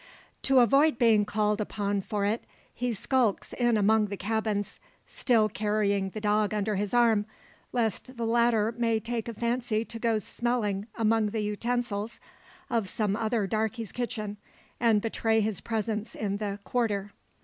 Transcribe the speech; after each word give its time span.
To 0.41 0.57
avoid 0.61 0.97
being 0.97 1.25
called 1.25 1.61
upon 1.61 2.01
for 2.01 2.25
it, 2.25 2.43
he 2.73 2.91
skulks 2.91 3.53
in 3.53 3.77
among 3.77 4.05
the 4.05 4.17
cabins; 4.17 4.79
still 5.05 5.47
carrying 5.47 6.09
the 6.09 6.19
dog 6.19 6.55
under 6.55 6.75
his 6.75 6.91
arm, 6.91 7.27
lest 7.71 8.17
the 8.17 8.25
latter 8.25 8.71
may 8.75 8.99
take 8.99 9.27
a 9.27 9.33
fancy 9.35 9.85
to 9.85 9.99
go 9.99 10.17
smelling 10.17 10.87
among 10.95 11.27
the 11.27 11.41
utensils 11.41 12.19
of 12.67 12.89
some 12.89 13.15
other 13.15 13.45
darkey's 13.45 13.91
kitchen, 13.91 14.37
and 14.79 15.01
betray 15.01 15.39
his 15.39 15.61
presence 15.61 16.15
in 16.15 16.37
the 16.37 16.57
"quarter." 16.63 17.11